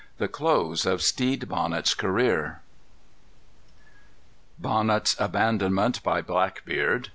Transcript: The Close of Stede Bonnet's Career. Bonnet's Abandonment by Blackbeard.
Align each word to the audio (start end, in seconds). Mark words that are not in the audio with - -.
The 0.17 0.27
Close 0.27 0.87
of 0.87 0.99
Stede 1.03 1.47
Bonnet's 1.47 1.93
Career. 1.93 2.61
Bonnet's 4.57 5.15
Abandonment 5.19 6.01
by 6.01 6.23
Blackbeard. 6.23 7.09